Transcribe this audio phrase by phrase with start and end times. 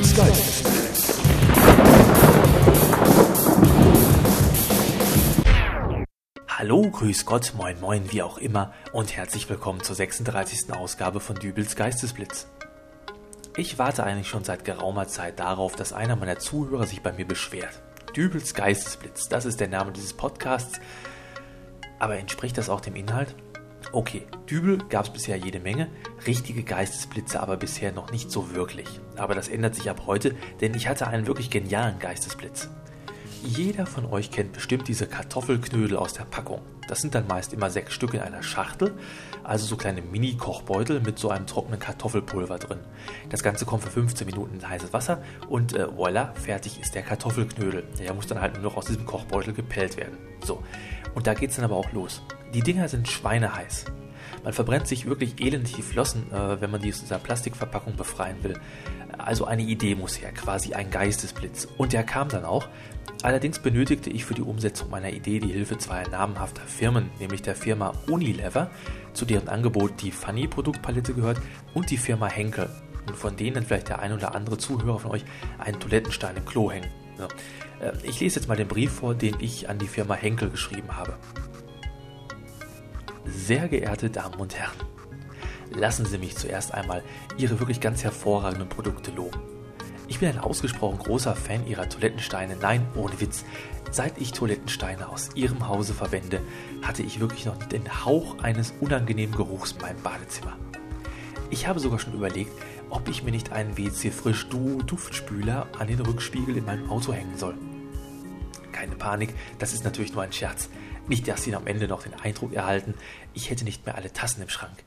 [0.00, 1.20] Geistesblitz.
[6.48, 10.72] Hallo, grüß Gott, moin moin, wie auch immer und herzlich willkommen zur 36.
[10.72, 12.46] Ausgabe von Dübels Geistesblitz.
[13.58, 17.26] Ich warte eigentlich schon seit geraumer Zeit darauf, dass einer meiner Zuhörer sich bei mir
[17.26, 17.82] beschwert.
[18.16, 20.80] Dübels Geistesblitz, das ist der Name dieses Podcasts.
[21.98, 23.34] Aber entspricht das auch dem Inhalt?
[23.92, 25.88] Okay, Dübel gab es bisher jede Menge,
[26.26, 29.00] richtige Geistesblitze aber bisher noch nicht so wirklich.
[29.16, 32.70] Aber das ändert sich ab heute, denn ich hatte einen wirklich genialen Geistesblitz.
[33.42, 36.60] Jeder von euch kennt bestimmt diese Kartoffelknödel aus der Packung.
[36.88, 38.92] Das sind dann meist immer sechs Stück in einer Schachtel,
[39.44, 42.80] also so kleine Mini-Kochbeutel mit so einem trockenen Kartoffelpulver drin.
[43.30, 47.02] Das Ganze kommt für 15 Minuten in heißes Wasser und äh, voilà, fertig ist der
[47.02, 47.84] Kartoffelknödel.
[47.98, 50.18] Der muss dann halt nur noch aus diesem Kochbeutel gepellt werden.
[50.44, 50.62] So,
[51.14, 52.22] und da geht es dann aber auch los.
[52.52, 53.86] Die Dinger sind schweineheiß.
[54.42, 58.42] Man verbrennt sich wirklich elendig die Flossen, äh, wenn man die aus dieser Plastikverpackung befreien
[58.42, 58.58] will.
[59.18, 61.68] Also eine Idee muss her, quasi ein Geistesblitz.
[61.76, 62.68] Und der kam dann auch.
[63.22, 67.54] Allerdings benötigte ich für die Umsetzung meiner Idee die Hilfe zweier namenhafter Firmen, nämlich der
[67.54, 68.70] Firma Unilever,
[69.12, 71.38] zu deren Angebot die Funny Produktpalette gehört,
[71.74, 72.70] und die Firma Henkel.
[73.06, 75.24] Und von denen vielleicht der ein oder andere Zuhörer von euch
[75.58, 76.88] einen Toilettenstein im Klo hängen.
[77.80, 80.96] Äh, ich lese jetzt mal den Brief vor, den ich an die Firma Henkel geschrieben
[80.96, 81.16] habe.
[83.24, 84.76] Sehr geehrte Damen und Herren,
[85.70, 87.02] lassen Sie mich zuerst einmal
[87.36, 89.38] Ihre wirklich ganz hervorragenden Produkte loben.
[90.08, 92.56] Ich bin ein ausgesprochen großer Fan Ihrer Toilettensteine.
[92.60, 93.44] Nein, ohne Witz.
[93.92, 96.40] Seit ich Toilettensteine aus Ihrem Hause verwende,
[96.82, 100.56] hatte ich wirklich noch nicht den Hauch eines unangenehmen Geruchs in meinem Badezimmer.
[101.50, 102.52] Ich habe sogar schon überlegt,
[102.90, 107.12] ob ich mir nicht einen WC Frisch Duo Duftspüler an den Rückspiegel in meinem Auto
[107.12, 107.54] hängen soll.
[108.72, 110.68] Keine Panik, das ist natürlich nur ein Scherz.
[111.10, 112.94] Nicht, dass Sie am Ende noch den Eindruck erhalten,
[113.34, 114.84] ich hätte nicht mehr alle Tassen im Schrank.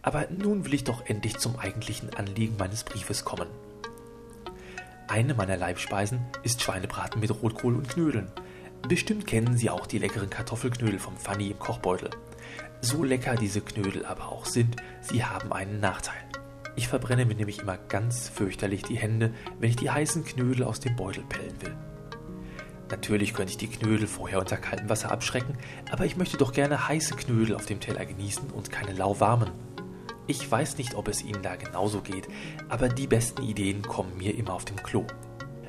[0.00, 3.46] Aber nun will ich doch endlich zum eigentlichen Anliegen meines Briefes kommen.
[5.06, 8.28] Eine meiner Leibspeisen ist Schweinebraten mit Rotkohl und Knödeln.
[8.88, 12.08] Bestimmt kennen Sie auch die leckeren Kartoffelknödel vom Fanny im Kochbeutel.
[12.80, 16.24] So lecker diese Knödel aber auch sind, sie haben einen Nachteil.
[16.76, 20.80] Ich verbrenne mir nämlich immer ganz fürchterlich die Hände, wenn ich die heißen Knödel aus
[20.80, 21.76] dem Beutel pellen will.
[22.90, 25.58] Natürlich könnte ich die Knödel vorher unter kaltem Wasser abschrecken,
[25.90, 29.50] aber ich möchte doch gerne heiße Knödel auf dem Teller genießen und keine lauwarmen.
[30.28, 32.28] Ich weiß nicht, ob es Ihnen da genauso geht,
[32.68, 35.04] aber die besten Ideen kommen mir immer auf dem Klo.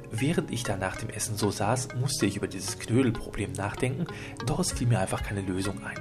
[0.10, 4.08] Während ich da nach dem Essen so saß, musste ich über dieses Knödelproblem nachdenken,
[4.46, 6.00] doch es fiel mir einfach keine Lösung ein.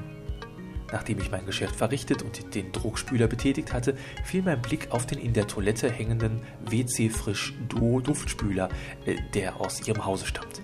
[0.93, 5.19] Nachdem ich mein Geschäft verrichtet und den Druckspüler betätigt hatte, fiel mein Blick auf den
[5.19, 8.69] in der Toilette hängenden WC Frisch Duo Duftspüler,
[9.05, 10.63] äh, der aus ihrem Hause stammt.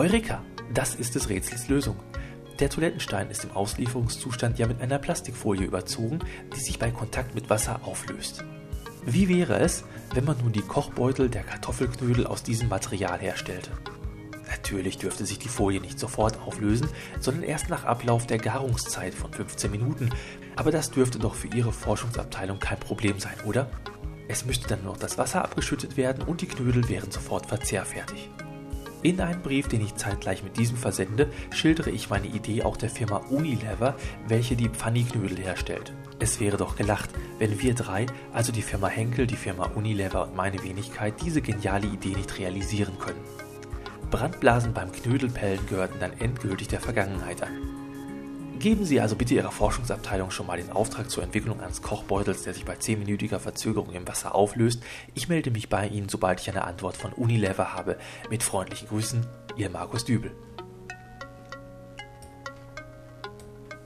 [0.00, 0.42] Heureka!
[0.72, 1.94] Das ist des Rätsels Lösung.
[2.58, 6.20] Der Toilettenstein ist im Auslieferungszustand ja mit einer Plastikfolie überzogen,
[6.56, 8.42] die sich bei Kontakt mit Wasser auflöst.
[9.04, 9.84] Wie wäre es,
[10.14, 13.72] wenn man nun die Kochbeutel der Kartoffelknödel aus diesem Material herstellte?
[14.48, 16.88] Natürlich dürfte sich die Folie nicht sofort auflösen,
[17.20, 20.08] sondern erst nach Ablauf der Garungszeit von 15 Minuten.
[20.56, 23.70] Aber das dürfte doch für Ihre Forschungsabteilung kein Problem sein, oder?
[24.28, 28.30] Es müsste dann nur noch das Wasser abgeschüttet werden und die Knödel wären sofort verzehrfertig.
[29.02, 32.90] In einem Brief, den ich zeitgleich mit diesem versende, schildere ich meine Idee auch der
[32.90, 33.96] Firma Unilever,
[34.28, 35.94] welche die Pfanniknödel herstellt.
[36.18, 40.36] Es wäre doch gelacht, wenn wir drei, also die Firma Henkel, die Firma Unilever und
[40.36, 43.24] meine Wenigkeit, diese geniale Idee nicht realisieren können.
[44.10, 47.79] Brandblasen beim Knödelpellen gehörten dann endgültig der Vergangenheit an.
[48.60, 52.52] Geben Sie also bitte Ihrer Forschungsabteilung schon mal den Auftrag zur Entwicklung eines Kochbeutels, der
[52.52, 54.82] sich bei 10-minütiger Verzögerung im Wasser auflöst.
[55.14, 57.96] Ich melde mich bei Ihnen, sobald ich eine Antwort von Unilever habe.
[58.28, 59.26] Mit freundlichen Grüßen,
[59.56, 60.32] Ihr Markus Dübel.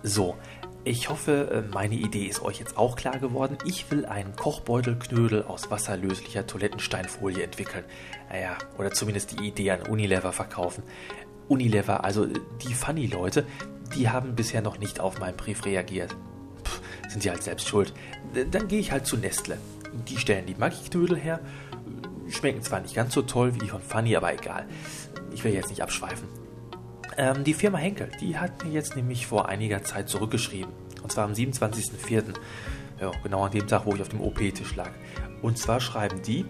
[0.03, 0.35] So,
[0.83, 3.57] ich hoffe, äh, meine Idee ist euch jetzt auch klar geworden.
[3.65, 7.85] Ich will einen Kochbeutelknödel aus wasserlöslicher Toilettensteinfolie entwickeln.
[8.29, 10.83] Naja, oder zumindest die Idee an Unilever verkaufen.
[11.49, 13.47] Unilever, also die Funny-Leute,
[13.95, 16.15] die haben bisher noch nicht auf meinen Brief reagiert.
[16.63, 17.93] Puh, sind sie halt selbst schuld.
[18.51, 19.59] Dann gehe ich halt zu Nestle.
[20.09, 21.41] Die stellen die Maggi-Knödel her.
[22.29, 24.67] Schmecken zwar nicht ganz so toll wie die von Funny, aber egal.
[25.33, 26.27] Ich will jetzt nicht abschweifen.
[27.17, 30.73] Ähm, die Firma Henkel, die hat mir jetzt nämlich vor einiger Zeit zurückgeschrieben.
[31.03, 32.35] Und zwar am 27.04.
[33.01, 34.91] Ja, genau an dem Tag, wo ich auf dem OP-Tisch lag.
[35.43, 36.45] Und zwar schreiben die,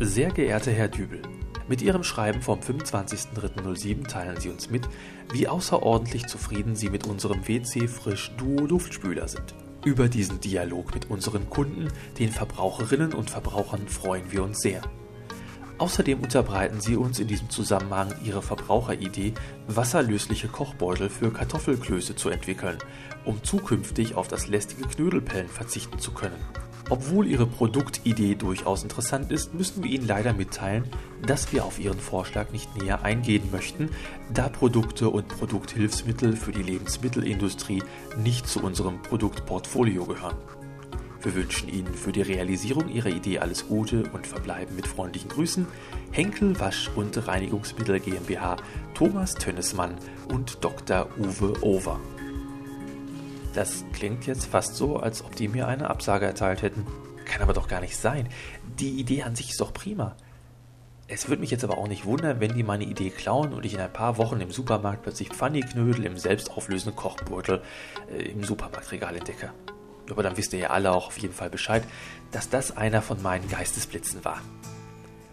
[0.00, 1.22] Sehr geehrter Herr Dübel,
[1.68, 4.88] mit Ihrem Schreiben vom 25.03.07 teilen Sie uns mit,
[5.32, 9.54] wie außerordentlich zufrieden Sie mit unserem WC Frisch Duo Luftspüler sind.
[9.84, 11.88] Über diesen Dialog mit unseren Kunden,
[12.18, 14.80] den Verbraucherinnen und Verbrauchern, freuen wir uns sehr.
[15.76, 19.34] Außerdem unterbreiten sie uns in diesem Zusammenhang ihre Verbraucheridee,
[19.66, 22.78] wasserlösliche Kochbeutel für Kartoffelklöße zu entwickeln,
[23.24, 26.40] um zukünftig auf das lästige Knödelpellen verzichten zu können.
[26.90, 30.84] Obwohl ihre Produktidee durchaus interessant ist, müssen wir Ihnen leider mitteilen,
[31.26, 33.88] dass wir auf Ihren Vorschlag nicht näher eingehen möchten,
[34.32, 37.82] da Produkte und Produkthilfsmittel für die Lebensmittelindustrie
[38.22, 40.36] nicht zu unserem Produktportfolio gehören.
[41.22, 45.66] Wir wünschen Ihnen für die Realisierung Ihrer Idee alles Gute und verbleiben mit freundlichen Grüßen
[46.10, 48.56] Henkel Wasch- und Reinigungsmittel GmbH
[48.92, 49.94] Thomas Tönnesmann
[50.30, 51.08] und Dr.
[51.18, 51.98] Uwe Over.
[53.54, 56.86] Das klingt jetzt fast so, als ob die mir eine Absage erteilt hätten.
[57.24, 58.28] Kann aber doch gar nicht sein.
[58.78, 60.16] Die Idee an sich ist doch prima.
[61.06, 63.74] Es würde mich jetzt aber auch nicht wundern, wenn die meine Idee klauen und ich
[63.74, 67.62] in ein paar Wochen im Supermarkt plötzlich Pfanniknödel im selbstauflösenden Kochbeutel
[68.10, 69.52] äh, im Supermarktregal entdecke.
[70.10, 71.84] Aber dann wisst ihr ja alle auch auf jeden Fall Bescheid,
[72.32, 74.40] dass das einer von meinen Geistesblitzen war.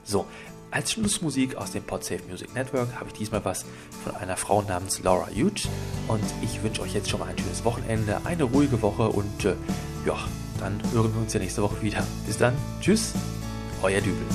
[0.04, 0.26] So,
[0.72, 3.66] als Schlussmusik aus dem Podsafe Music Network habe ich diesmal was
[4.04, 5.68] von einer Frau namens Laura Huge
[6.08, 9.56] und ich wünsche euch jetzt schon mal ein schönes Wochenende, eine ruhige Woche und äh,
[10.06, 10.18] ja,
[10.60, 12.06] dann hören wir uns ja nächste Woche wieder.
[12.26, 13.14] Bis dann, tschüss,
[13.84, 14.26] euer Dübel.